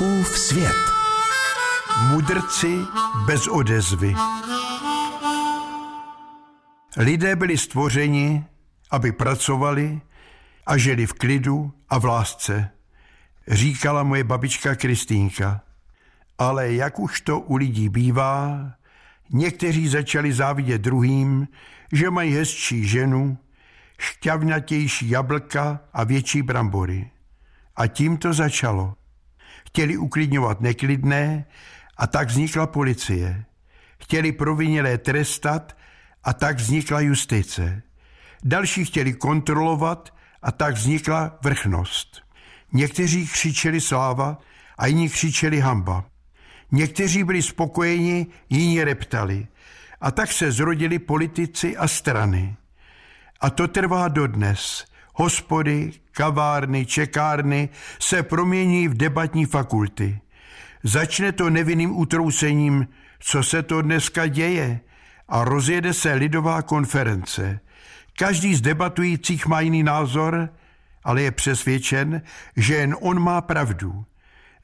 [0.00, 0.76] Fouskův svět.
[2.08, 2.78] Mudrci
[3.26, 4.14] bez odezvy.
[6.96, 8.44] Lidé byli stvořeni,
[8.90, 10.00] aby pracovali
[10.66, 12.70] a žili v klidu a v lásce,
[13.48, 15.60] říkala moje babička Kristýnka.
[16.38, 18.70] Ale jak už to u lidí bývá,
[19.30, 21.48] někteří začali závidět druhým,
[21.92, 23.38] že mají hezčí ženu,
[23.98, 27.10] šťavnatější jablka a větší brambory.
[27.76, 28.99] A tím to začalo.
[29.70, 31.44] Chtěli uklidňovat neklidné
[31.96, 33.44] a tak vznikla policie.
[34.02, 35.76] Chtěli provinilé trestat
[36.24, 37.82] a tak vznikla justice.
[38.44, 42.22] Další chtěli kontrolovat a tak vznikla vrchnost.
[42.72, 44.38] Někteří křičeli sláva
[44.78, 46.04] a jiní křičeli hamba.
[46.72, 49.46] Někteří byli spokojeni, jiní reptali.
[50.00, 52.56] A tak se zrodili politici a strany.
[53.40, 54.84] A to trvá dodnes.
[55.20, 60.20] Hospody, kavárny, čekárny se promění v debatní fakulty.
[60.82, 64.80] Začne to nevinným utrousením, co se to dneska děje,
[65.28, 67.60] a rozjede se lidová konference.
[68.18, 70.48] Každý z debatujících má jiný názor,
[71.04, 72.22] ale je přesvědčen,
[72.56, 74.04] že jen on má pravdu.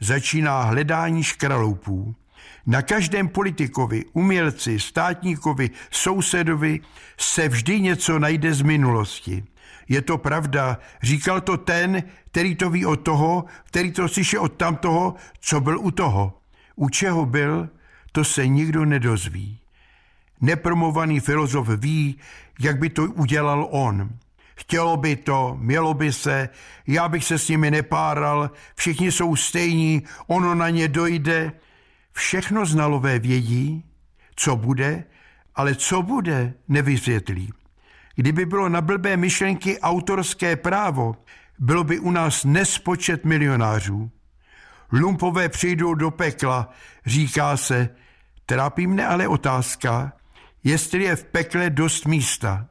[0.00, 2.14] Začíná hledání škraloupů.
[2.66, 6.80] Na každém politikovi, umělci, státníkovi, sousedovi
[7.18, 9.44] se vždy něco najde z minulosti.
[9.88, 14.52] Je to pravda, říkal to ten, který to ví od toho, který to slyšel od
[14.52, 16.38] tamtoho, co byl u toho.
[16.76, 17.68] U čeho byl,
[18.12, 19.58] to se nikdo nedozví.
[20.40, 22.18] Nepromovaný filozof ví,
[22.60, 24.10] jak by to udělal on.
[24.56, 26.48] Chtělo by to, mělo by se,
[26.86, 31.52] já bych se s nimi nepáral, všichni jsou stejní, ono na ně dojde.
[32.12, 33.84] Všechno znalové vědí,
[34.36, 35.04] co bude,
[35.54, 37.52] ale co bude, nevysvětlí.
[38.16, 41.16] Kdyby bylo na blbé myšlenky autorské právo,
[41.58, 44.10] bylo by u nás nespočet milionářů.
[44.92, 46.72] Lumpové přijdou do pekla,
[47.06, 47.88] říká se,
[48.46, 50.12] trápí mne ale otázka,
[50.64, 52.66] jestli je v pekle dost místa.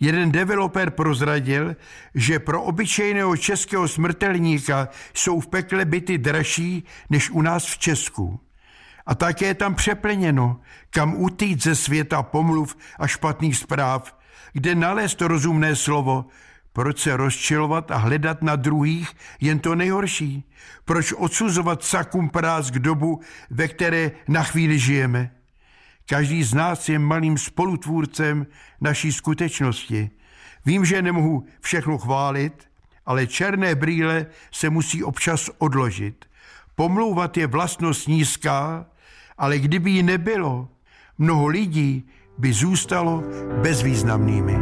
[0.00, 1.76] Jeden developer prozradil,
[2.14, 8.40] že pro obyčejného českého smrtelníka jsou v pekle byty dražší než u nás v Česku.
[9.06, 14.19] A také je tam přeplněno, kam utýct ze světa pomluv a špatných zpráv,
[14.52, 16.26] kde nalézt rozumné slovo,
[16.72, 20.44] proč se rozčilovat a hledat na druhých jen to nejhorší?
[20.84, 23.20] Proč odsuzovat sakum prásk dobu,
[23.50, 25.30] ve které na chvíli žijeme?
[26.08, 28.46] Každý z nás je malým spolutvůrcem
[28.80, 30.10] naší skutečnosti.
[30.66, 32.70] Vím, že nemohu všechno chválit,
[33.06, 36.24] ale černé brýle se musí občas odložit.
[36.74, 38.86] Pomlouvat je vlastnost nízká,
[39.38, 40.68] ale kdyby ji nebylo,
[41.18, 42.08] mnoho lidí
[42.40, 43.22] by zůstalo
[43.62, 44.58] bezvýznamnými.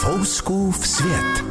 [0.00, 1.44] Fouskův svět.